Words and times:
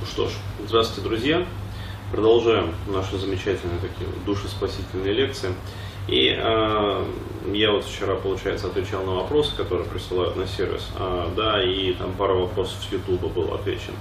Ну 0.00 0.06
что 0.06 0.28
ж, 0.28 0.32
здравствуйте, 0.66 1.06
друзья. 1.06 1.46
Продолжаем 2.10 2.74
наши 2.86 3.18
замечательные 3.18 3.78
такие 3.80 4.08
душеспасительные 4.24 5.12
лекции. 5.12 5.50
И 6.08 6.28
э, 6.28 7.04
я 7.52 7.70
вот 7.70 7.84
вчера, 7.84 8.14
получается, 8.14 8.68
отвечал 8.68 9.04
на 9.04 9.16
вопросы, 9.16 9.54
которые 9.54 9.86
присылают 9.86 10.36
на 10.36 10.46
сервис, 10.46 10.88
э, 10.98 11.26
да, 11.36 11.62
и 11.62 11.92
там 11.92 12.14
пара 12.14 12.32
вопросов 12.32 12.78
с 12.82 12.90
YouTube 12.90 13.30
был 13.30 13.52
отвечен. 13.52 13.92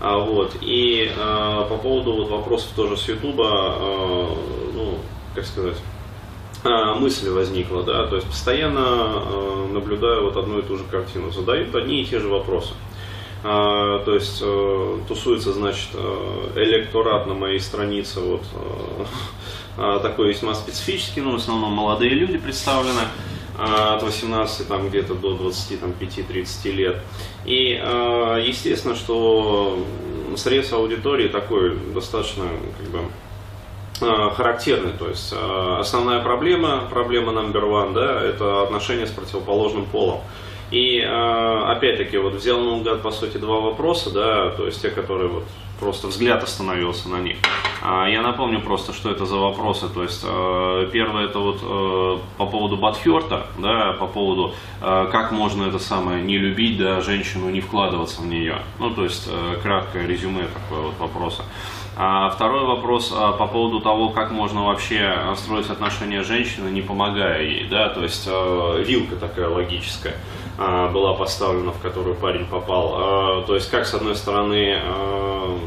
А, 0.00 0.18
вот, 0.18 0.56
и 0.62 1.12
э, 1.14 1.66
по 1.68 1.76
поводу 1.76 2.14
вот 2.14 2.30
вопросов 2.30 2.70
тоже 2.74 2.96
с 2.96 3.06
YouTube, 3.06 3.38
э, 3.40 4.28
ну, 4.72 4.98
как 5.34 5.44
сказать, 5.44 5.76
э, 6.64 6.94
мысль 6.98 7.28
возникла, 7.28 7.82
да, 7.82 8.06
то 8.06 8.16
есть 8.16 8.28
постоянно 8.28 8.80
э, 8.80 9.68
наблюдаю 9.72 10.24
вот 10.24 10.38
одну 10.38 10.60
и 10.60 10.62
ту 10.62 10.78
же 10.78 10.84
картину, 10.84 11.30
задают 11.30 11.74
одни 11.74 12.00
и 12.00 12.06
те 12.06 12.18
же 12.18 12.28
вопросы. 12.28 12.72
То 13.44 14.14
есть 14.14 14.38
э, 14.40 14.98
тусуется, 15.06 15.52
значит, 15.52 15.90
э, 15.92 16.52
электорат 16.56 17.26
на 17.26 17.34
моей 17.34 17.60
странице, 17.60 18.20
вот 18.20 18.42
э, 19.76 19.98
такой 20.02 20.30
весьма 20.30 20.54
специфический, 20.54 21.20
но 21.20 21.32
в 21.32 21.34
основном 21.34 21.72
молодые 21.72 22.12
люди 22.12 22.38
представлены 22.38 23.02
от 23.58 24.02
18 24.02 24.66
там 24.66 24.88
где-то 24.88 25.14
до 25.14 25.36
25-30 25.36 26.72
лет. 26.72 26.96
И 27.44 27.80
естественно, 28.44 28.96
что 28.96 29.78
срез 30.36 30.72
аудитории 30.72 31.28
такой 31.28 31.76
достаточно 31.94 32.46
как 32.78 32.88
бы 32.88 34.34
характерный. 34.34 34.90
То 34.98 35.08
есть 35.08 35.32
основная 35.32 36.20
проблема, 36.20 36.88
проблема 36.90 37.30
номер 37.30 37.64
one, 37.66 37.92
да, 37.92 38.22
это 38.22 38.62
отношения 38.62 39.06
с 39.06 39.10
противоположным 39.10 39.86
полом. 39.86 40.22
И 40.74 40.98
э, 40.98 41.64
опять-таки 41.68 42.18
вот 42.18 42.34
взял 42.34 42.58
наугад 42.58 43.00
по 43.00 43.12
сути 43.12 43.36
два 43.36 43.60
вопроса, 43.60 44.10
да, 44.10 44.50
то 44.50 44.66
есть 44.66 44.82
те, 44.82 44.90
которые 44.90 45.28
вот 45.28 45.44
просто 45.78 46.08
взгляд 46.08 46.42
остановился 46.42 47.08
на 47.08 47.20
них. 47.20 47.36
А, 47.80 48.08
я 48.08 48.22
напомню 48.22 48.60
просто, 48.60 48.92
что 48.92 49.08
это 49.12 49.24
за 49.24 49.36
вопросы. 49.36 49.88
То 49.88 50.02
есть 50.02 50.24
э, 50.26 50.88
первое 50.92 51.26
это 51.26 51.38
вот 51.38 52.20
по 52.38 52.46
поводу 52.46 52.76
Батхерта, 52.76 53.46
да, 53.56 53.92
по 53.92 54.08
поводу 54.08 54.52
как 54.80 55.30
можно 55.30 55.62
это 55.68 55.78
самое 55.78 56.20
не 56.20 56.38
любить, 56.38 56.76
да, 56.76 57.00
женщину 57.00 57.50
не 57.50 57.60
вкладываться 57.60 58.22
в 58.22 58.26
нее. 58.26 58.58
Ну, 58.80 58.90
то 58.90 59.04
есть 59.04 59.30
краткое 59.62 60.08
резюме 60.08 60.48
такое 60.48 60.86
вот 60.86 60.98
вопроса. 60.98 61.44
А 61.96 62.30
второй 62.30 62.64
вопрос 62.66 63.12
а, 63.14 63.30
по 63.30 63.46
поводу 63.46 63.78
того, 63.80 64.08
как 64.08 64.32
можно 64.32 64.64
вообще 64.64 65.16
строить 65.36 65.70
отношения 65.70 66.24
с 66.24 66.26
женщиной, 66.26 66.72
не 66.72 66.82
помогая 66.82 67.42
ей, 67.42 67.68
да, 67.68 67.90
то 67.90 68.02
есть 68.02 68.26
вилка 68.26 69.14
такая 69.14 69.48
логическая. 69.48 70.16
А, 70.56 70.88
была 70.88 71.14
поставлена, 71.14 71.72
в 71.72 71.80
которую 71.80 72.14
парень 72.14 72.46
попал. 72.46 72.94
А, 72.96 73.42
то 73.42 73.54
есть, 73.56 73.68
как 73.70 73.86
с 73.86 73.94
одной 73.94 74.14
стороны 74.14 74.78
а, 74.80 75.58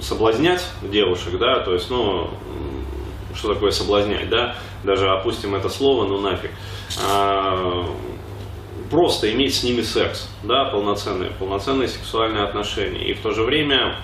соблазнять 0.00 0.64
девушек, 0.82 1.36
да, 1.38 1.60
то 1.60 1.74
есть, 1.74 1.90
ну, 1.90 2.30
что 3.34 3.54
такое 3.54 3.72
соблазнять, 3.72 4.28
да, 4.28 4.54
даже 4.84 5.10
опустим 5.10 5.54
это 5.56 5.68
слово, 5.68 6.06
ну 6.06 6.20
нафиг. 6.20 6.50
Просто 8.90 9.32
иметь 9.32 9.56
с 9.56 9.64
ними 9.64 9.80
секс, 9.82 10.28
да, 10.44 10.66
полноценные, 10.66 11.30
полноценные 11.30 11.88
сексуальные 11.88 12.44
отношения. 12.44 13.08
И 13.08 13.14
в 13.14 13.20
то 13.20 13.32
же 13.32 13.42
время 13.42 13.96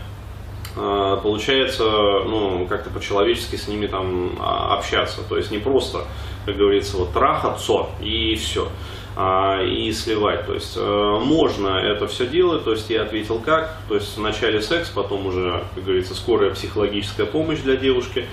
получается, 0.74 1.84
ну, 1.84 2.66
как-то 2.68 2.90
по-человечески 2.90 3.54
с 3.56 3.68
ними 3.68 3.86
там 3.86 4.38
общаться. 4.40 5.20
То 5.28 5.36
есть 5.36 5.52
не 5.52 5.58
просто, 5.58 6.06
как 6.46 6.56
говорится, 6.56 6.96
вот 6.96 7.12
трахаться 7.12 7.86
и 8.00 8.34
все. 8.34 8.68
А, 9.16 9.62
и 9.62 9.92
сливать. 9.92 10.46
То 10.46 10.54
есть 10.54 10.76
э, 10.76 11.20
можно 11.24 11.68
это 11.68 12.06
все 12.06 12.26
делать, 12.26 12.64
то 12.64 12.72
есть 12.72 12.88
я 12.90 13.02
ответил 13.02 13.40
как, 13.40 13.76
то 13.88 13.96
есть 13.96 14.16
вначале 14.16 14.62
секс, 14.62 14.88
потом 14.88 15.26
уже, 15.26 15.64
как 15.74 15.84
говорится, 15.84 16.14
скорая 16.14 16.50
психологическая 16.50 17.26
помощь 17.26 17.58
для 17.58 17.76
девушки, 17.76 18.26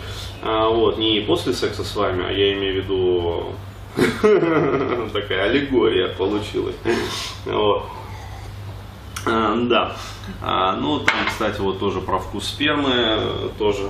а, 0.43 0.69
вот, 0.69 0.97
не 0.99 1.19
после 1.21 1.53
секса 1.53 1.83
с 1.83 1.95
вами, 1.95 2.25
а 2.27 2.31
я 2.31 2.53
имею 2.53 2.73
в 2.73 2.85
виду 2.85 3.53
такая 5.13 5.49
аллегория 5.49 6.09
получилась. 6.09 6.75
Вот. 7.45 7.85
А, 9.25 9.55
да. 9.55 9.95
Ну, 10.79 10.99
там, 10.99 11.15
кстати, 11.27 11.59
вот 11.59 11.79
тоже 11.79 12.01
про 12.01 12.19
вкус 12.19 12.47
спермы, 12.49 13.51
тоже, 13.57 13.89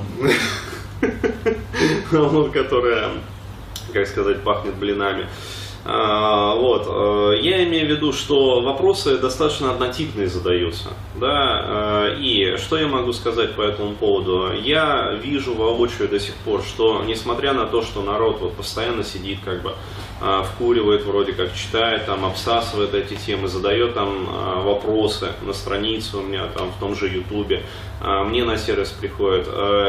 вот, 2.12 2.52
которая, 2.52 3.10
как 3.92 4.08
сказать, 4.08 4.42
пахнет 4.44 4.76
блинами. 4.76 5.28
А, 5.90 6.54
вот. 6.56 6.86
Э, 6.86 7.40
я 7.40 7.64
имею 7.64 7.88
в 7.88 7.90
виду, 7.90 8.12
что 8.12 8.60
вопросы 8.60 9.18
достаточно 9.20 9.72
однотипные 9.72 10.28
задаются. 10.28 10.90
Да? 11.16 12.10
Э, 12.10 12.18
и 12.20 12.58
что 12.58 12.78
я 12.78 12.88
могу 12.88 13.14
сказать 13.14 13.56
по 13.56 13.62
этому 13.62 13.94
поводу? 13.94 14.52
Я 14.52 15.14
вижу 15.24 15.56
воочию 15.56 16.10
до 16.10 16.20
сих 16.20 16.36
пор, 16.36 16.62
что 16.62 17.04
несмотря 17.06 17.54
на 17.54 17.66
то, 17.66 17.82
что 17.84 18.02
народ 18.02 18.42
вот 18.42 18.58
постоянно 18.58 19.06
сидит, 19.06 19.40
как 19.46 19.62
бы 19.62 19.76
э, 20.22 20.44
вкуривает, 20.44 21.06
вроде 21.06 21.32
как 21.32 21.56
читает, 21.56 22.06
там, 22.06 22.26
обсасывает 22.26 22.94
эти 22.94 23.14
темы, 23.14 23.48
задает 23.48 23.94
там 23.94 24.28
вопросы 24.66 25.30
на 25.42 25.54
странице 25.54 26.18
у 26.18 26.22
меня, 26.22 26.48
там, 26.48 26.70
в 26.72 26.80
том 26.82 26.98
же 26.98 27.08
Ютубе, 27.08 27.64
мне 28.02 28.44
на 28.44 28.58
сервис 28.58 28.90
приходят, 28.90 29.48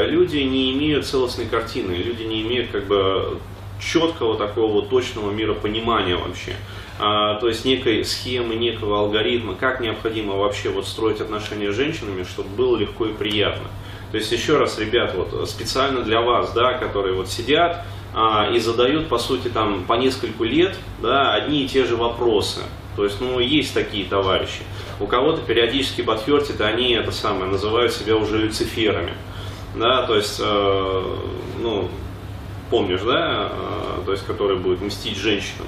люди 0.09 0.39
не 0.39 0.73
имеют 0.73 1.07
целостной 1.07 1.47
картины, 1.47 1.93
люди 1.93 2.23
не 2.23 2.43
имеют 2.43 2.71
как 2.71 2.87
бы 2.87 3.39
четкого 3.81 4.37
такого 4.37 4.83
точного 4.83 5.31
миропонимания 5.31 6.17
вообще. 6.17 6.55
А, 6.99 7.37
то 7.37 7.49
есть 7.49 7.65
некой 7.65 8.05
схемы, 8.05 8.57
некого 8.57 8.99
алгоритма, 9.01 9.55
как 9.55 9.81
необходимо 9.81 10.35
вообще 10.35 10.69
вот 10.71 10.87
строить 10.87 11.21
отношения 11.21 11.73
с 11.73 11.77
женщинами, 11.77 12.25
чтобы 12.25 12.49
было 12.51 12.77
легко 12.77 13.07
и 13.07 13.13
приятно. 13.13 13.69
То 14.11 14.17
есть 14.17 14.33
еще 14.33 14.57
раз, 14.57 14.79
ребят, 14.79 15.15
вот 15.15 15.49
специально 15.49 16.03
для 16.03 16.21
вас, 16.21 16.53
да, 16.53 16.75
которые 16.75 17.15
вот 17.15 17.29
сидят 17.29 17.85
а, 18.15 18.51
и 18.53 18.59
задают, 18.59 19.09
по 19.09 19.19
сути, 19.19 19.49
там 19.49 19.85
по 19.85 19.95
нескольку 19.95 20.45
лет, 20.45 20.77
да, 21.01 21.35
одни 21.35 21.65
и 21.65 21.69
те 21.69 21.85
же 21.85 21.97
вопросы. 21.97 22.61
То 22.97 23.05
есть, 23.05 23.21
ну, 23.21 23.39
есть 23.39 23.75
такие 23.75 24.05
товарищи. 24.07 24.63
У 24.99 25.07
кого-то 25.07 25.43
периодически 25.43 26.03
подфертит, 26.03 26.61
они 26.61 26.95
это 26.95 27.13
самое, 27.13 27.49
называют 27.49 27.93
себя 27.93 28.17
уже 28.17 28.39
люциферами. 28.39 29.13
Да, 29.77 30.05
то 30.05 30.17
есть, 30.17 30.41
э, 30.43 31.17
ну, 31.61 31.89
помнишь, 32.71 33.03
да, 33.03 33.51
э, 33.51 34.03
то 34.05 34.13
есть 34.13 34.27
который 34.27 34.57
будет 34.57 34.81
мстить 34.81 35.17
женщинам. 35.17 35.67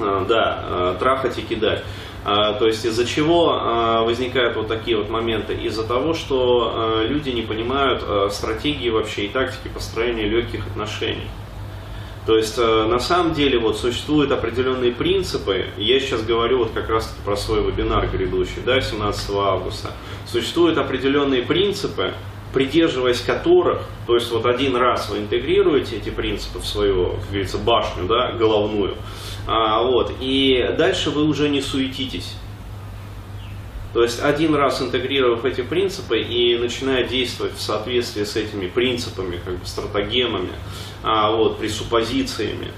Э, 0.00 0.24
да, 0.28 0.58
э, 0.62 0.96
трахать 0.98 1.38
и 1.38 1.42
кидать. 1.42 1.84
То 2.24 2.66
есть 2.66 2.84
из-за 2.84 3.06
чего 3.06 4.02
возникают 4.04 4.56
вот 4.56 4.68
такие 4.68 4.98
вот 4.98 5.08
моменты? 5.08 5.54
Из-за 5.54 5.84
того, 5.84 6.12
что 6.12 7.00
люди 7.08 7.30
не 7.30 7.40
понимают 7.40 8.04
стратегии 8.34 8.90
вообще 8.90 9.26
и 9.26 9.28
тактики 9.28 9.68
построения 9.72 10.24
легких 10.24 10.66
отношений. 10.66 11.28
То 12.26 12.36
есть 12.36 12.58
на 12.58 12.98
самом 12.98 13.32
деле 13.32 13.58
вот 13.58 13.78
существуют 13.78 14.30
определенные 14.32 14.92
принципы, 14.92 15.66
я 15.78 16.00
сейчас 16.00 16.22
говорю 16.22 16.58
вот 16.58 16.72
как 16.72 16.90
раз 16.90 17.16
про 17.24 17.34
свой 17.36 17.62
вебинар 17.62 18.08
грядущий, 18.08 18.60
да, 18.66 18.78
17 18.78 19.30
августа. 19.30 19.92
Существуют 20.26 20.76
определенные 20.76 21.42
принципы, 21.42 22.12
придерживаясь 22.52 23.20
которых, 23.20 23.82
то 24.06 24.14
есть 24.14 24.30
вот 24.30 24.46
один 24.46 24.76
раз 24.76 25.08
вы 25.10 25.18
интегрируете 25.18 25.96
эти 25.96 26.10
принципы 26.10 26.58
в 26.58 26.66
свою, 26.66 27.12
как 27.12 27.28
говорится, 27.28 27.58
башню, 27.58 28.06
да, 28.06 28.32
головную, 28.32 28.94
а, 29.46 29.82
вот, 29.82 30.12
и 30.20 30.74
дальше 30.76 31.10
вы 31.10 31.24
уже 31.24 31.48
не 31.48 31.60
суетитесь. 31.60 32.34
То 33.94 34.02
есть 34.02 34.22
один 34.22 34.54
раз 34.54 34.82
интегрировав 34.82 35.44
эти 35.44 35.62
принципы 35.62 36.18
и 36.18 36.58
начиная 36.58 37.04
действовать 37.04 37.54
в 37.54 37.60
соответствии 37.60 38.24
с 38.24 38.36
этими 38.36 38.66
принципами, 38.66 39.40
как 39.42 39.58
бы 39.58 39.66
стратегемами, 39.66 40.52
а, 41.02 41.30
вот, 41.32 41.58
пресуппозициями, 41.58 42.68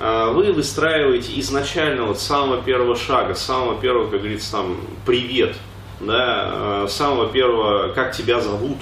а, 0.00 0.32
вы 0.32 0.52
выстраиваете 0.52 1.38
изначально 1.40 2.04
вот 2.04 2.18
самого 2.18 2.62
первого 2.62 2.96
шага, 2.96 3.34
самого 3.34 3.80
первого, 3.80 4.10
как 4.10 4.20
говорится, 4.20 4.52
там, 4.52 4.78
привет, 5.06 5.56
да, 6.00 6.14
а, 6.16 6.86
самого 6.88 7.28
первого, 7.28 7.92
как 7.92 8.12
тебя 8.12 8.40
зовут, 8.40 8.78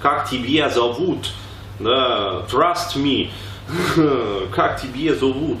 как 0.00 0.28
тебе 0.28 0.68
зовут, 0.68 1.32
да, 1.80 2.46
trust 2.48 2.96
me, 2.96 3.30
как 4.52 4.80
тебе 4.80 5.14
зовут, 5.14 5.58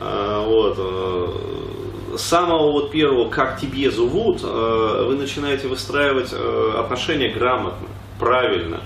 а, 0.00 0.44
вот, 0.44 0.76
э, 0.78 2.16
с 2.16 2.22
самого 2.22 2.70
вот 2.72 2.90
первого, 2.92 3.28
как 3.28 3.60
тебе 3.60 3.90
зовут, 3.90 4.42
э, 4.44 5.04
вы 5.06 5.16
начинаете 5.16 5.66
выстраивать 5.66 6.32
э, 6.32 6.72
отношения 6.78 7.32
грамотно, 7.32 7.88
правильно, 8.18 8.80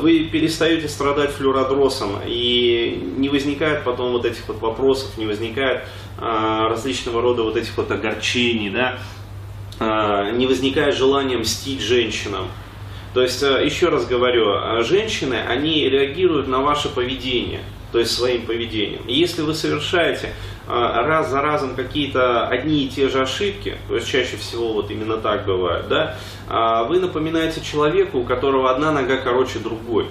вы 0.00 0.28
перестаете 0.30 0.88
страдать 0.88 1.30
флюродросом, 1.30 2.16
и 2.26 3.02
не 3.16 3.30
возникает 3.30 3.82
потом 3.82 4.12
вот 4.12 4.26
этих 4.26 4.46
вот 4.46 4.60
вопросов, 4.60 5.16
не 5.16 5.24
возникает 5.24 5.84
различного 6.18 7.22
рода 7.22 7.44
вот 7.44 7.56
этих 7.56 7.74
вот 7.78 7.90
огорчений, 7.90 8.68
да, 8.68 8.98
не 10.32 10.46
возникает 10.46 10.96
желания 10.96 11.38
мстить 11.38 11.80
женщинам. 11.80 12.48
То 13.18 13.22
есть, 13.22 13.42
э, 13.42 13.64
еще 13.64 13.88
раз 13.88 14.06
говорю, 14.06 14.54
э, 14.54 14.84
женщины, 14.84 15.34
они 15.34 15.88
реагируют 15.88 16.46
на 16.46 16.60
ваше 16.60 16.88
поведение. 16.88 17.62
то 17.90 17.98
есть 17.98 18.12
своим 18.12 18.42
поведением. 18.42 19.00
И 19.08 19.14
если 19.14 19.40
вы 19.40 19.54
совершаете 19.54 20.34
а, 20.66 21.02
раз 21.04 21.30
за 21.30 21.40
разом 21.40 21.74
какие-то 21.74 22.46
одни 22.46 22.84
и 22.84 22.88
те 22.90 23.08
же 23.08 23.22
ошибки, 23.22 23.78
то 23.88 23.94
есть 23.94 24.06
чаще 24.06 24.36
всего 24.36 24.74
вот 24.74 24.90
именно 24.90 25.16
так 25.16 25.46
бывает, 25.46 25.88
да, 25.88 26.18
вы 26.86 27.00
напоминаете 27.00 27.62
человеку, 27.62 28.18
у 28.18 28.24
которого 28.24 28.70
одна 28.70 28.92
нога 28.92 29.16
короче 29.16 29.58
другой. 29.58 30.04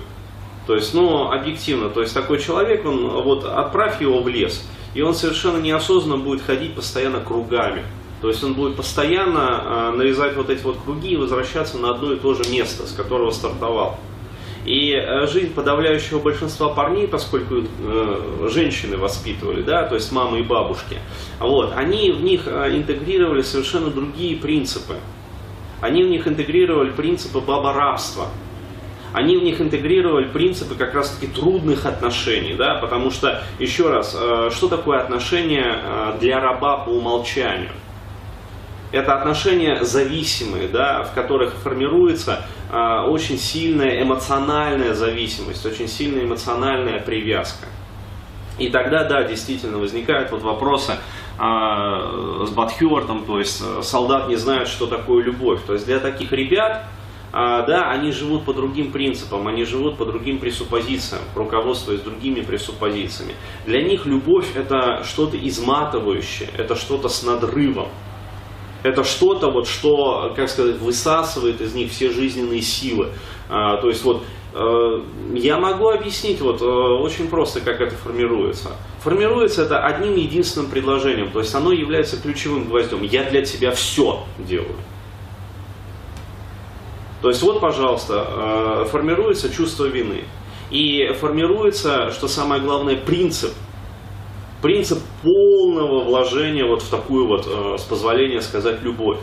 То 0.66 0.74
есть, 0.74 0.96
ну, 0.96 1.32
объективно, 1.32 1.90
то 1.90 2.02
есть 2.02 2.16
такой 2.16 2.40
человек, 2.40 2.84
он 2.84 3.10
вот 3.22 3.46
отправь 3.46 4.02
его 4.02 4.24
в 4.24 4.28
лес, 4.28 4.68
и 4.96 5.04
он 5.04 5.14
совершенно 5.14 5.58
неосознанно 5.58 6.18
будет 6.18 6.42
ходить 6.42 6.74
постоянно 6.74 7.20
кругами. 7.20 7.84
То 8.22 8.30
есть 8.30 8.44
он 8.44 8.56
будет 8.56 8.76
постоянно 8.76 9.92
э, 9.94 9.98
нарезать 9.98 10.36
вот 10.36 10.50
эти 10.50 10.64
вот 10.64 10.78
круги 10.84 11.10
и 11.10 11.18
возвращаться 11.18 11.78
на 11.78 11.92
одно 11.92 12.14
и 12.14 12.18
то 12.18 12.34
же 12.34 12.50
место, 12.50 12.88
с 12.88 12.92
которого 12.92 13.30
стартовал. 13.32 14.00
И 14.66 14.92
э, 14.92 15.28
жизнь 15.28 15.54
подавляющего 15.54 16.20
большинства 16.20 16.70
парней, 16.70 17.08
поскольку 17.08 17.56
э, 17.56 18.50
женщины 18.52 18.98
воспитывали, 18.98 19.62
да, 19.62 19.84
то 19.84 19.96
есть 19.96 20.12
мамы 20.12 20.40
и 20.40 20.44
бабушки, 20.44 20.98
вот, 21.40 21.74
они 21.76 22.12
в 22.12 22.22
них 22.22 22.42
э, 22.48 22.76
интегрировали 22.76 23.44
совершенно 23.44 23.92
другие 23.92 24.36
принципы. 24.36 24.96
Они 25.80 26.04
в 26.04 26.10
них 26.10 26.28
интегрировали 26.28 26.90
принципы 26.90 27.40
баборабства. 27.40 28.28
Они 29.14 29.38
в 29.38 29.44
них 29.44 29.62
интегрировали 29.62 30.26
принципы 30.26 30.76
как 30.76 30.94
раз-таки 30.94 31.32
трудных 31.32 31.86
отношений, 31.86 32.56
да, 32.56 32.76
потому 32.76 33.10
что, 33.10 33.44
еще 33.60 33.90
раз, 33.90 34.10
что 34.10 34.68
такое 34.68 35.00
отношение 35.00 35.80
э, 35.82 36.18
для 36.20 36.42
раба 36.42 36.78
по 36.78 36.90
умолчанию? 36.90 37.72
Это 38.92 39.16
отношения 39.16 39.84
зависимые, 39.84 40.70
да, 40.70 41.04
в 41.04 41.14
которых 41.14 41.54
формируется 41.56 42.46
э, 42.72 43.02
очень 43.08 43.38
сильная 43.38 44.02
эмоциональная 44.02 44.94
зависимость, 44.94 45.66
очень 45.66 45.88
сильная 45.90 46.24
эмоциональная 46.24 47.00
привязка. 47.00 47.68
И 48.58 48.70
тогда, 48.70 49.04
да, 49.04 49.24
действительно 49.24 49.78
возникают 49.78 50.32
вот 50.32 50.42
вопросы 50.42 50.94
э, 50.94 52.46
с 52.48 52.50
Батхертом, 52.50 53.26
то 53.26 53.40
есть 53.40 53.62
э, 53.64 53.82
солдат 53.84 54.30
не 54.30 54.36
знает, 54.36 54.68
что 54.68 54.88
такое 54.88 55.24
любовь. 55.24 55.60
То 55.68 55.74
есть 55.74 55.86
для 55.86 56.00
таких 56.00 56.32
ребят, 56.32 56.86
э, 57.34 57.66
да, 57.68 57.92
они 57.92 58.12
живут 58.12 58.46
по 58.46 58.54
другим 58.54 58.92
принципам, 58.92 59.48
они 59.48 59.64
живут 59.66 59.98
по 59.98 60.06
другим 60.06 60.40
пресуппозициям, 60.40 61.22
руководствуясь 61.36 62.02
другими 62.02 62.40
пресуппозициями. 62.40 63.36
Для 63.66 63.84
них 63.84 64.06
любовь 64.06 64.56
это 64.56 65.04
что-то 65.04 65.38
изматывающее, 65.38 66.50
это 66.58 66.76
что-то 66.76 67.10
с 67.10 67.22
надрывом. 67.22 67.90
Это 68.84 69.04
что-то, 69.04 69.50
вот, 69.50 69.68
что, 69.68 70.34
как 70.36 70.50
сказать, 70.50 70.78
высасывает 70.78 71.62
из 71.62 71.74
них 71.74 71.92
все 71.92 72.12
жизненные 72.12 72.62
силы. 72.62 73.10
А, 73.50 73.78
то 73.78 73.90
есть 73.90 74.04
вот 74.04 74.24
э, 74.54 75.02
я 75.34 75.58
могу 75.58 75.90
объяснить 75.90 76.42
вот 76.42 76.62
э, 76.62 76.66
очень 76.66 77.28
просто, 77.28 77.62
как 77.62 77.82
это 77.82 77.96
формируется. 77.96 78.72
Формируется 79.02 79.64
это 79.64 79.84
одним 79.84 80.16
единственным 80.16 80.70
предложением, 80.70 81.32
то 81.32 81.40
есть 81.40 81.54
оно 81.56 81.72
является 81.72 82.22
ключевым 82.22 82.66
гвоздем. 82.66 83.02
Я 83.04 83.24
для 83.24 83.44
тебя 83.44 83.72
все 83.72 84.24
делаю. 84.38 84.76
То 87.22 87.30
есть 87.30 87.42
вот, 87.42 87.60
пожалуйста, 87.60 88.28
э, 88.28 88.86
формируется 88.92 89.50
чувство 89.50 89.86
вины. 89.86 90.24
И 90.70 91.14
формируется, 91.20 92.12
что 92.12 92.28
самое 92.28 92.62
главное, 92.62 92.96
принцип– 92.96 93.54
принцип 94.62 95.00
полного 95.22 96.04
вложения 96.04 96.66
вот 96.66 96.82
в 96.82 96.90
такую 96.90 97.28
вот, 97.28 97.48
э, 97.48 97.78
с 97.78 97.84
позволения 97.84 98.42
сказать, 98.42 98.82
любовь. 98.82 99.20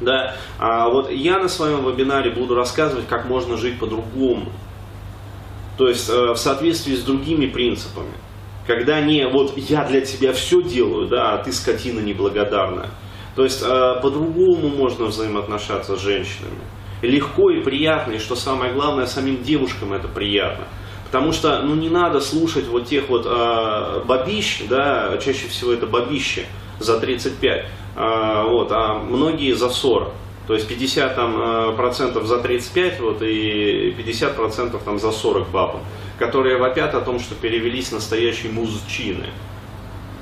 Да, 0.00 0.34
а 0.58 0.88
вот 0.90 1.10
я 1.10 1.38
на 1.38 1.48
своем 1.48 1.88
вебинаре 1.88 2.30
буду 2.30 2.54
рассказывать, 2.54 3.06
как 3.06 3.26
можно 3.26 3.56
жить 3.56 3.78
по-другому. 3.78 4.50
То 5.78 5.88
есть 5.88 6.08
э, 6.10 6.32
в 6.32 6.36
соответствии 6.36 6.94
с 6.94 7.02
другими 7.02 7.46
принципами. 7.46 8.12
Когда 8.66 9.00
не 9.00 9.26
вот 9.28 9.56
я 9.56 9.84
для 9.84 10.00
тебя 10.00 10.32
все 10.32 10.62
делаю, 10.62 11.08
да, 11.08 11.34
а 11.34 11.44
ты 11.44 11.52
скотина 11.52 12.00
неблагодарная. 12.00 12.90
То 13.36 13.44
есть 13.44 13.62
э, 13.62 14.00
по-другому 14.00 14.68
можно 14.68 15.06
взаимоотношаться 15.06 15.96
с 15.96 16.00
женщинами. 16.00 16.60
Легко 17.02 17.50
и 17.50 17.62
приятно, 17.62 18.12
и 18.12 18.18
что 18.18 18.34
самое 18.34 18.72
главное, 18.72 19.06
самим 19.06 19.42
девушкам 19.42 19.92
это 19.92 20.08
приятно. 20.08 20.66
Потому 21.14 21.30
что 21.30 21.62
ну, 21.62 21.76
не 21.76 21.90
надо 21.90 22.18
слушать 22.18 22.66
вот 22.66 22.86
тех 22.86 23.08
вот 23.08 23.24
э, 23.24 24.02
бабищ, 24.04 24.64
да, 24.68 25.16
чаще 25.18 25.46
всего 25.46 25.70
это 25.70 25.86
бабищи 25.86 26.44
за 26.80 26.98
35, 26.98 27.52
э, 27.52 27.64
а, 27.94 28.42
вот, 28.42 28.72
а 28.72 28.94
многие 28.94 29.52
за 29.52 29.70
40. 29.70 30.12
То 30.48 30.54
есть 30.54 30.66
50 30.66 31.14
там, 31.14 31.40
э, 31.40 31.76
процентов 31.76 32.26
за 32.26 32.38
35 32.38 32.98
вот, 32.98 33.22
и 33.22 33.94
50 33.96 34.34
процентов 34.34 34.82
там, 34.82 34.98
за 34.98 35.12
40 35.12 35.50
бабам, 35.50 35.82
которые 36.18 36.58
вопят 36.58 36.96
о 36.96 37.00
том, 37.00 37.20
что 37.20 37.36
перевелись 37.36 37.92
настоящие 37.92 38.50
мужчины. 38.50 39.28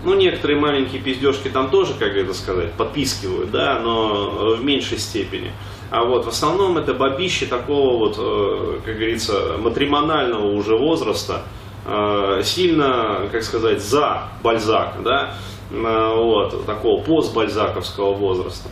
Ну, 0.05 0.13
некоторые 0.13 0.61
маленькие 0.61 1.01
пиздежки 1.01 1.49
там 1.49 1.71
тоже, 1.71 1.95
как 1.95 2.15
это 2.15 2.35
сказать, 2.35 2.75
подпискивают, 2.75 3.51
да, 3.51 3.79
но 3.79 4.57
в 4.57 4.63
меньшей 4.63 4.99
степени. 4.99 5.53
А 5.93 6.07
вот 6.07 6.25
в 6.25 6.29
основном 6.29 6.79
это 6.79 6.95
бабищи 6.95 7.45
такого 7.45 7.99
вот, 7.99 8.17
э, 8.19 8.79
как 8.83 8.95
говорится, 8.95 9.59
матримонального 9.59 10.47
уже 10.55 10.75
возраста, 10.75 11.43
э, 11.85 12.41
сильно, 12.43 13.29
как 13.31 13.43
сказать, 13.43 13.83
за 13.83 14.23
Бальзак, 14.43 15.03
да, 15.05 15.35
э, 15.71 16.15
вот, 16.17 16.65
такого 16.65 17.03
постбальзаковского 17.03 18.15
возраста. 18.15 18.71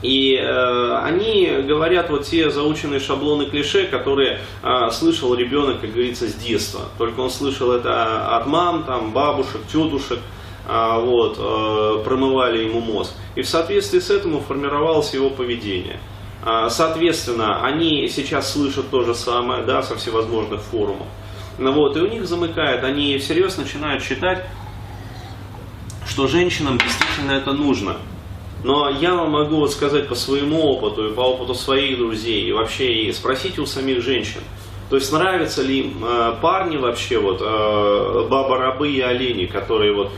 И 0.00 0.34
э, 0.34 0.96
они 1.02 1.62
говорят 1.68 2.08
вот 2.08 2.24
те 2.24 2.48
заученные 2.48 3.00
шаблоны 3.00 3.50
клише, 3.50 3.84
которые 3.86 4.38
э, 4.62 4.90
слышал 4.92 5.34
ребенок, 5.34 5.82
как 5.82 5.90
говорится, 5.92 6.26
с 6.26 6.34
детства. 6.36 6.86
Только 6.96 7.20
он 7.20 7.28
слышал 7.28 7.70
это 7.72 8.34
от 8.34 8.46
мам, 8.46 8.84
там, 8.84 9.12
бабушек, 9.12 9.60
тетушек, 9.70 10.20
а, 10.66 10.98
вот, 10.98 11.36
а, 11.38 12.02
промывали 12.02 12.64
ему 12.64 12.80
мозг. 12.80 13.12
И 13.36 13.42
в 13.42 13.48
соответствии 13.48 13.98
с 13.98 14.10
этим 14.10 14.40
формировалось 14.40 15.14
его 15.14 15.30
поведение. 15.30 16.00
А, 16.42 16.68
соответственно, 16.68 17.64
они 17.64 18.08
сейчас 18.08 18.52
слышат 18.52 18.90
то 18.90 19.02
же 19.02 19.14
самое, 19.14 19.64
да, 19.64 19.82
со 19.82 19.96
всевозможных 19.96 20.60
форумов. 20.60 21.06
Ну 21.58 21.72
вот, 21.72 21.96
и 21.96 22.00
у 22.00 22.06
них 22.06 22.26
замыкает, 22.26 22.84
они 22.84 23.16
всерьез 23.18 23.56
начинают 23.56 24.02
считать, 24.02 24.46
что 26.06 26.26
женщинам 26.26 26.78
действительно 26.78 27.32
это 27.32 27.52
нужно. 27.52 27.96
Но 28.62 28.90
я 28.90 29.14
вам 29.14 29.32
могу 29.32 29.56
вот 29.56 29.72
сказать 29.72 30.08
по 30.08 30.14
своему 30.14 30.60
опыту 30.62 31.08
и 31.08 31.14
по 31.14 31.20
опыту 31.20 31.54
своих 31.54 31.98
друзей, 31.98 32.48
и 32.48 32.52
вообще 32.52 33.04
и 33.04 33.12
спросите 33.12 33.60
у 33.60 33.66
самих 33.66 34.02
женщин, 34.02 34.40
то 34.88 34.96
есть 34.96 35.12
нравятся 35.12 35.62
ли 35.62 35.80
им 35.80 36.04
э, 36.04 36.36
парни 36.40 36.76
вообще, 36.76 37.18
вот, 37.18 37.40
э, 37.40 38.28
баба-рабы 38.28 38.90
и 38.90 39.00
олени, 39.00 39.46
которые 39.46 39.94
вот 39.94 40.12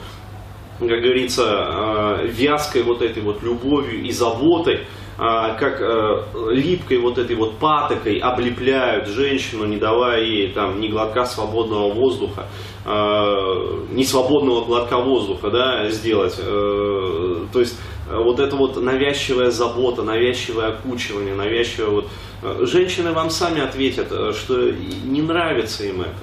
как 0.78 1.00
говорится, 1.00 1.42
э, 1.42 2.26
вязкой 2.28 2.82
вот 2.82 3.02
этой 3.02 3.22
вот 3.22 3.42
любовью 3.42 4.04
и 4.04 4.12
заботой, 4.12 4.86
как 5.18 5.80
э, 5.80 6.52
липкой 6.52 6.98
вот 6.98 7.18
этой 7.18 7.34
вот 7.34 7.58
патокой 7.58 8.18
облепляют 8.18 9.08
женщину, 9.08 9.64
не 9.66 9.76
давая 9.76 10.22
ей 10.22 10.52
там 10.52 10.80
ни 10.80 10.86
глотка 10.86 11.24
свободного 11.24 11.92
воздуха, 11.92 12.46
ни 12.86 14.04
свободного 14.04 14.64
глотка 14.64 14.98
воздуха, 14.98 15.50
да, 15.50 15.88
сделать. 15.90 16.36
То 16.36 17.58
есть 17.58 17.80
вот 18.06 18.38
это 18.38 18.54
вот 18.54 18.80
навязчивая 18.80 19.50
забота, 19.50 20.02
навязчивое 20.02 20.68
окучивание, 20.68 21.34
навязчивое 21.34 21.90
вот... 21.90 22.06
Женщины 22.68 23.12
вам 23.12 23.30
сами 23.30 23.60
ответят, 23.60 24.08
что 24.36 24.70
не 25.04 25.20
нравится 25.20 25.84
им 25.84 26.02
это. 26.02 26.14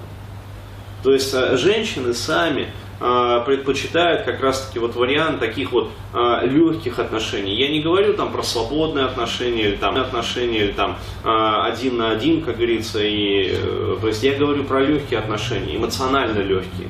То 1.03 1.11
есть 1.11 1.35
женщины 1.59 2.13
сами 2.13 2.71
а, 2.99 3.41
предпочитают 3.41 4.23
как 4.23 4.41
раз-таки 4.41 4.79
вот 4.79 4.95
вариант 4.95 5.39
таких 5.39 5.73
вот 5.73 5.91
а, 6.13 6.45
легких 6.45 6.97
отношений. 6.97 7.53
Я 7.53 7.67
не 7.67 7.81
говорю 7.81 8.13
там 8.13 8.31
про 8.31 8.41
свободные 8.41 9.05
отношения 9.05 9.63
или 9.63 9.75
там 9.75 9.97
отношения 9.97 10.59
или 10.59 10.71
там 10.71 10.97
а, 11.23 11.65
один 11.65 11.97
на 11.97 12.11
один, 12.11 12.41
как 12.41 12.55
говорится, 12.55 12.99
и, 13.03 13.51
э, 13.51 13.97
то 13.99 14.07
есть 14.07 14.23
я 14.23 14.35
говорю 14.35 14.63
про 14.63 14.79
легкие 14.79 15.19
отношения, 15.19 15.75
эмоционально 15.75 16.39
легкие. 16.39 16.87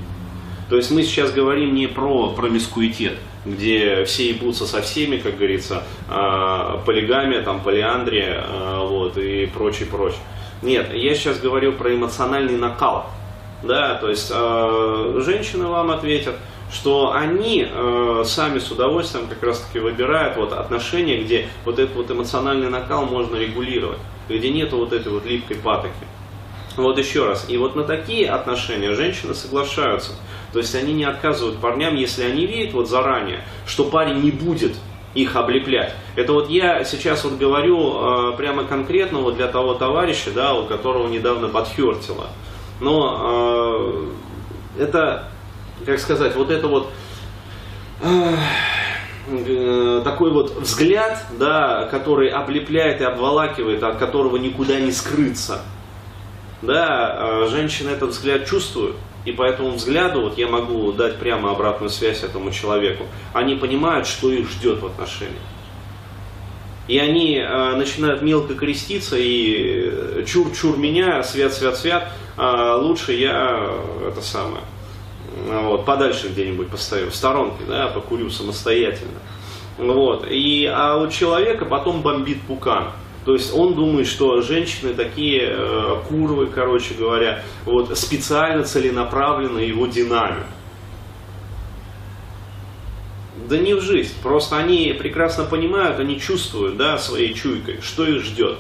То 0.70 0.78
есть 0.78 0.92
мы 0.92 1.02
сейчас 1.02 1.32
говорим 1.32 1.74
не 1.74 1.88
про 1.88 2.30
промискуитет, 2.30 3.18
где 3.46 4.04
все 4.06 4.30
ебутся 4.30 4.66
со 4.66 4.82
всеми, 4.82 5.18
как 5.18 5.38
говорится, 5.38 5.84
полигамия, 6.08 7.44
там, 7.44 7.62
полиандрия, 7.62 8.44
вот, 8.80 9.16
и 9.20 9.46
прочее, 9.46 9.88
прочее. 9.88 10.22
Нет, 10.64 10.92
я 10.92 11.14
сейчас 11.14 11.40
говорю 11.40 11.74
про 11.74 11.94
эмоциональный 11.94 12.58
накал. 12.58 13.12
Да, 13.66 13.96
то 13.96 14.10
есть 14.10 14.32
э, 14.34 15.22
женщины 15.26 15.66
вам 15.66 15.90
ответят, 15.92 16.36
что 16.72 17.14
они 17.14 17.68
э, 17.70 18.24
сами 18.26 18.60
с 18.60 18.72
удовольствием 18.72 19.28
как 19.28 19.42
раз 19.42 19.62
таки 19.62 19.80
выбирают 19.80 20.38
вот 20.38 20.54
отношения, 20.54 21.22
где 21.22 21.48
вот 21.64 21.80
этот 21.80 21.96
вот 21.96 22.12
эмоциональный 22.12 22.70
накал 22.70 23.06
можно 23.06 23.36
регулировать, 23.38 24.00
где 24.30 24.50
нету 24.50 24.78
вот 24.78 24.94
этой 24.94 25.12
вот 25.12 25.26
липкой 25.26 25.58
патоки. 25.58 25.94
Вот 26.76 26.98
еще 27.00 27.26
раз. 27.26 27.46
И 27.48 27.58
вот 27.58 27.76
на 27.76 27.84
такие 27.84 28.30
отношения 28.30 28.94
женщины 28.94 29.34
соглашаются. 29.34 30.12
То 30.52 30.60
есть 30.60 30.76
они 30.76 30.94
не 30.94 31.06
отказывают 31.06 31.60
парням, 31.60 31.96
если 31.96 32.24
они 32.24 32.46
видят 32.46 32.74
вот 32.74 32.90
заранее, 32.90 33.44
что 33.66 33.86
парень 33.86 34.22
не 34.22 34.32
будет 34.32 34.76
их 35.14 35.36
облеплять. 35.36 35.94
Это 36.16 36.34
вот 36.34 36.50
я 36.50 36.84
сейчас 36.84 37.24
вот 37.24 37.38
говорю 37.38 38.34
э, 38.34 38.38
прямо 38.38 38.66
конкретно 38.66 39.20
вот 39.20 39.38
для 39.38 39.48
того 39.48 39.74
товарища, 39.74 40.32
да, 40.32 40.54
у 40.54 40.66
которого 40.66 41.08
недавно 41.08 41.48
подхертило. 41.48 42.28
Но 42.80 44.10
э, 44.78 44.84
это, 44.84 45.30
как 45.86 46.00
сказать, 46.00 46.36
вот 46.36 46.50
это 46.50 46.68
вот 46.68 46.92
э, 48.02 50.02
такой 50.04 50.32
вот 50.32 50.56
взгляд, 50.58 51.24
да, 51.40 51.86
который 51.86 52.30
облепляет 52.30 53.02
и 53.02 53.04
обволакивает, 53.04 53.84
от 53.84 53.98
которого 53.98 54.38
никуда 54.38 54.80
не 54.80 54.92
скрыться. 54.92 55.62
Да, 56.62 57.18
э, 57.18 57.48
женщины 57.50 57.92
этот 57.92 58.12
взгляд 58.12 58.46
чувствуют, 58.46 58.96
и 59.24 59.32
по 59.32 59.44
этому 59.44 59.72
взгляду 59.72 60.22
вот 60.22 60.38
я 60.38 60.48
могу 60.48 60.92
дать 60.92 61.18
прямо 61.18 61.52
обратную 61.52 61.90
связь 61.90 62.24
этому 62.24 62.52
человеку. 62.52 63.06
Они 63.34 63.56
понимают, 63.56 64.08
что 64.08 64.32
их 64.32 64.50
ждет 64.50 64.82
в 64.82 64.86
отношениях. 64.86 65.42
И 66.88 67.00
они 67.00 67.38
э, 67.38 67.76
начинают 67.76 68.22
мелко 68.22 68.54
креститься 68.54 69.18
и 69.18 70.24
чур-чур 70.26 70.78
меня, 70.78 71.24
свят-свят-свят, 71.24 72.10
э, 72.38 72.74
лучше 72.80 73.14
я 73.14 73.72
это 74.08 74.22
самое, 74.22 74.64
вот, 75.48 75.86
подальше 75.86 76.30
где-нибудь 76.30 76.70
постою, 76.70 77.10
в 77.10 77.16
сторонке, 77.16 77.64
да, 77.68 77.88
покурю 77.88 78.30
самостоятельно. 78.30 79.20
Вот. 79.78 80.26
И, 80.30 80.66
а 80.66 80.98
у 80.98 81.10
человека 81.10 81.66
потом 81.66 82.02
бомбит 82.02 82.42
пукан. 82.44 82.92
То 83.26 83.34
есть 83.34 83.54
он 83.54 83.74
думает, 83.74 84.06
что 84.08 84.42
женщины 84.42 84.94
такие 84.94 85.42
э, 85.42 86.02
курвы, 86.08 86.46
короче 86.46 86.94
говоря, 86.94 87.44
вот 87.66 87.98
специально 87.98 88.64
целенаправленно 88.64 89.58
его 89.58 89.88
динамят. 89.88 90.46
Да 93.48 93.58
не 93.58 93.74
в 93.74 93.82
жизнь. 93.82 94.14
Просто 94.24 94.58
они 94.58 94.96
прекрасно 94.98 95.46
понимают, 95.46 96.00
они 96.00 96.20
чувствуют 96.20 96.78
да, 96.78 96.98
своей 96.98 97.34
чуйкой, 97.34 97.80
что 97.82 98.06
их 98.06 98.24
ждет. 98.24 98.58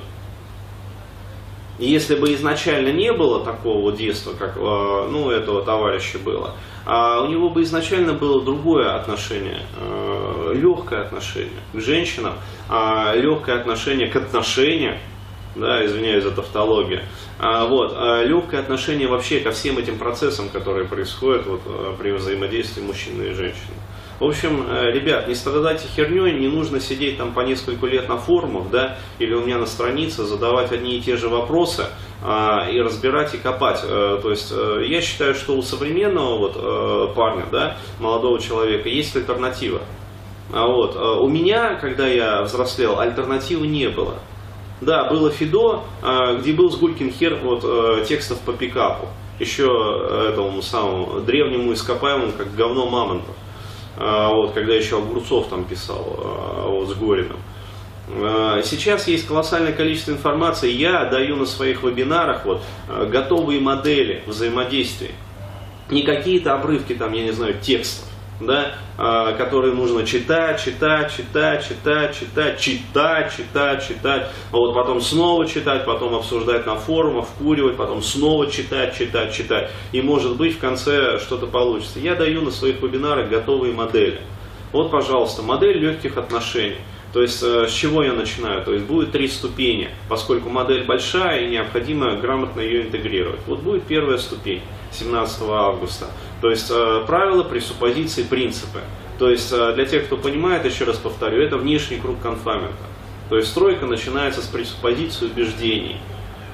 И 1.77 1.89
если 1.89 2.15
бы 2.15 2.33
изначально 2.33 2.89
не 2.89 3.11
было 3.11 3.43
такого 3.43 3.91
детства, 3.91 4.33
как 4.37 4.55
э, 4.55 4.59
ну, 4.59 5.29
этого 5.29 5.63
товарища 5.63 6.19
было, 6.19 6.55
а 6.85 7.21
у 7.21 7.27
него 7.27 7.49
бы 7.49 7.63
изначально 7.63 8.13
было 8.13 8.41
другое 8.43 8.95
отношение, 8.95 9.61
э, 9.77 10.53
легкое 10.55 11.01
отношение 11.01 11.61
к 11.73 11.79
женщинам, 11.79 12.35
а 12.69 13.13
легкое 13.13 13.59
отношение 13.59 14.07
к 14.07 14.15
отношениям, 14.15 14.97
да, 15.55 15.85
извиняюсь 15.85 16.23
за 16.23 16.31
тавтологию, 16.31 17.01
а, 17.39 17.65
вот, 17.65 17.93
а 17.95 18.23
легкое 18.23 18.61
отношение 18.61 19.07
вообще 19.07 19.39
ко 19.39 19.51
всем 19.51 19.77
этим 19.77 19.97
процессам, 19.97 20.49
которые 20.49 20.85
происходят 20.85 21.45
вот, 21.45 21.61
э, 21.65 21.93
при 21.99 22.11
взаимодействии 22.11 22.83
мужчины 22.83 23.23
и 23.23 23.33
женщины. 23.33 23.75
В 24.17 24.23
общем, 24.23 24.65
э, 24.69 24.91
ребят, 24.91 25.27
не 25.27 25.35
страдайте 25.35 25.89
херней, 25.89 26.39
не 26.39 26.47
нужно 26.47 26.79
сидеть 26.79 27.17
там 27.17 27.33
по 27.33 27.41
несколько 27.41 27.85
лет 27.85 28.07
на 28.07 28.17
форумах, 28.17 28.69
да, 28.71 28.97
или 29.19 29.33
у 29.33 29.41
меня 29.41 29.57
на 29.57 29.65
странице, 29.65 30.23
задавать 30.23 30.71
одни 30.71 30.95
и 30.95 31.01
те 31.01 31.17
же 31.17 31.27
вопросы 31.27 31.87
а, 32.23 32.69
и 32.69 32.79
разбирать 32.79 33.33
и 33.33 33.37
копать. 33.37 33.81
А, 33.83 34.17
то 34.21 34.29
есть 34.29 34.53
э, 34.55 34.85
я 34.87 35.01
считаю, 35.01 35.35
что 35.35 35.57
у 35.57 35.61
современного 35.61 36.37
вот, 36.37 37.13
парня, 37.13 37.45
да, 37.51 37.75
молодого 37.99 38.39
человека, 38.39 38.87
есть 38.87 39.13
альтернатива. 39.17 39.81
А 40.53 40.65
вот, 40.65 40.95
у 40.95 41.27
меня, 41.27 41.75
когда 41.75 42.07
я 42.07 42.41
взрослел, 42.43 42.99
альтернативы 42.99 43.67
не 43.67 43.89
было. 43.89 44.15
Да, 44.79 45.09
было 45.09 45.29
Фидо, 45.29 45.83
а, 46.01 46.35
где 46.35 46.53
был 46.53 46.69
Сгулькин 46.69 47.11
хер 47.11 47.39
вот, 47.43 48.07
текстов 48.07 48.39
по 48.45 48.53
пикапу. 48.53 49.07
Еще 49.41 49.65
этому 50.31 50.61
самому 50.61 51.19
древнему 51.19 51.73
ископаемому, 51.73 52.31
как 52.37 52.55
говно 52.55 52.89
мамонтов. 52.89 53.35
А, 53.97 54.29
вот, 54.29 54.53
когда 54.53 54.73
еще 54.73 54.97
Огурцов 54.97 55.47
там 55.47 55.65
писал 55.65 56.19
а, 56.19 56.69
вот, 56.69 56.89
с 56.89 56.93
Гориным. 56.93 57.39
А, 58.09 58.61
сейчас 58.63 59.07
есть 59.07 59.27
колоссальное 59.27 59.73
количество 59.73 60.11
информации. 60.11 60.71
Я 60.71 61.05
даю 61.05 61.35
на 61.35 61.45
своих 61.45 61.83
вебинарах 61.83 62.45
вот, 62.45 62.63
готовые 62.87 63.61
модели 63.61 64.23
взаимодействия. 64.25 65.11
Не 65.89 66.03
какие-то 66.03 66.53
обрывки, 66.53 66.93
там, 66.93 67.13
я 67.13 67.23
не 67.23 67.31
знаю, 67.31 67.59
текстов 67.61 68.09
да, 68.39 68.75
а, 68.97 69.33
которые 69.33 69.73
нужно 69.73 70.05
читать, 70.05 70.61
читать, 70.63 71.15
читать, 71.15 71.67
читать, 71.67 72.15
читать, 72.15 72.59
читать, 72.59 73.35
читать, 73.35 73.87
читать, 73.87 74.27
а 74.51 74.57
вот 74.57 74.73
потом 74.73 75.01
снова 75.01 75.45
читать, 75.47 75.85
потом 75.85 76.15
обсуждать 76.15 76.65
на 76.65 76.75
форумах, 76.75 77.27
вкуривать, 77.27 77.77
потом 77.77 78.01
снова 78.01 78.49
читать, 78.49 78.97
читать, 78.97 79.33
читать. 79.33 79.71
И 79.91 80.01
может 80.01 80.35
быть 80.37 80.55
в 80.55 80.59
конце 80.59 81.19
что-то 81.19 81.47
получится. 81.47 81.99
Я 81.99 82.15
даю 82.15 82.41
на 82.41 82.51
своих 82.51 82.81
вебинарах 82.81 83.29
готовые 83.29 83.73
модели. 83.73 84.19
Вот, 84.71 84.91
пожалуйста, 84.91 85.41
модель 85.41 85.77
легких 85.77 86.17
отношений. 86.17 86.77
То 87.15 87.21
есть 87.21 87.41
э, 87.41 87.67
с 87.69 87.71
чего 87.71 88.03
я 88.03 88.11
начинаю? 88.11 88.61
То 88.65 88.73
есть 88.73 88.85
будет 88.85 89.13
три 89.13 89.29
ступени, 89.29 89.89
поскольку 90.09 90.49
модель 90.49 90.83
большая 90.83 91.45
и 91.45 91.49
необходимо 91.49 92.17
грамотно 92.17 92.59
ее 92.59 92.81
интегрировать. 92.87 93.39
Вот 93.47 93.61
будет 93.61 93.83
первая 93.83 94.17
ступень 94.17 94.61
17 94.91 95.43
августа. 95.43 96.07
То 96.45 96.51
есть 96.51 96.69
э, 96.69 97.03
правила, 97.07 97.41
пресуппозиции, 97.41 98.21
принципы. 98.21 98.81
То 99.17 99.31
есть 99.31 99.51
э, 99.51 99.73
для 99.73 99.83
тех, 99.85 100.05
кто 100.05 100.15
понимает, 100.15 100.63
еще 100.63 100.83
раз 100.83 100.95
повторю, 100.97 101.41
это 101.41 101.57
внешний 101.57 101.97
круг 101.97 102.21
конфамента. 102.21 102.83
То 103.31 103.37
есть 103.37 103.49
стройка 103.49 103.87
начинается 103.87 104.43
с 104.43 104.45
пресуппозиции 104.45 105.25
убеждений. 105.25 105.97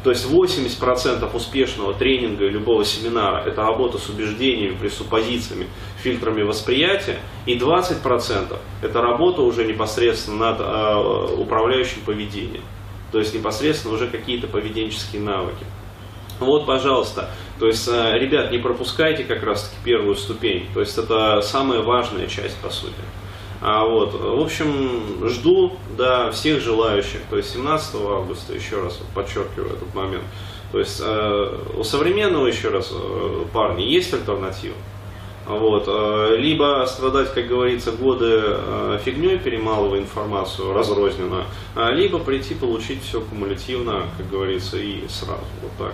То 0.05 0.11
есть 0.11 0.31
80% 0.31 1.35
успешного 1.35 1.93
тренинга 1.93 2.47
любого 2.47 2.85
семинара– 2.85 3.43
это 3.45 3.63
работа 3.63 3.97
с 3.97 4.07
убеждениями, 4.07 4.77
пресуппозициями, 4.77 5.67
фильтрами 5.97 6.43
восприятия. 6.43 7.19
И 7.45 7.57
20%– 7.57 8.57
это 8.81 9.01
работа 9.01 9.41
уже 9.41 9.65
непосредственно 9.65 10.51
над 10.51 10.61
э, 10.61 11.35
управляющим 11.37 11.99
поведением. 12.05 12.63
То 13.11 13.19
есть 13.19 13.35
непосредственно 13.35 13.93
уже 13.93 14.07
какие-то 14.07 14.47
поведенческие 14.47 15.21
навыки. 15.21 15.65
Вот, 16.39 16.65
пожалуйста. 16.65 17.29
То 17.61 17.67
есть, 17.67 17.87
э, 17.87 18.17
ребят, 18.17 18.51
не 18.51 18.57
пропускайте 18.57 19.23
как 19.23 19.43
раз-таки 19.43 19.75
первую 19.83 20.15
ступень. 20.15 20.65
То 20.73 20.79
есть, 20.79 20.97
это 20.97 21.41
самая 21.43 21.81
важная 21.81 22.25
часть, 22.25 22.57
по 22.57 22.71
сути. 22.71 22.95
А 23.61 23.85
вот, 23.85 24.15
в 24.19 24.41
общем, 24.41 25.29
жду 25.29 25.73
да, 25.95 26.31
всех 26.31 26.59
желающих. 26.59 27.21
То 27.29 27.37
есть 27.37 27.53
17 27.53 27.93
августа, 27.93 28.55
еще 28.55 28.81
раз 28.81 28.99
подчеркиваю 29.13 29.73
этот 29.73 29.93
момент. 29.93 30.23
То 30.71 30.79
есть 30.79 31.03
э, 31.05 31.57
у 31.77 31.83
современного, 31.83 32.47
еще 32.47 32.69
раз, 32.69 32.91
э, 32.91 33.45
парня 33.53 33.85
есть 33.85 34.11
альтернатива. 34.11 34.73
Вот, 35.45 35.83
э, 35.85 36.37
либо 36.39 36.83
страдать, 36.87 37.31
как 37.31 37.47
говорится, 37.47 37.91
годы 37.91 38.41
э, 38.41 38.99
фигней, 39.05 39.37
перемалывая 39.37 39.99
информацию 39.99 40.73
разрозненно, 40.73 41.45
либо 41.91 42.17
прийти 42.17 42.55
получить 42.55 43.03
все 43.03 43.21
кумулятивно, 43.21 44.07
как 44.17 44.31
говорится, 44.31 44.77
и 44.77 45.07
сразу. 45.07 45.45
Вот 45.61 45.71
так. 45.77 45.93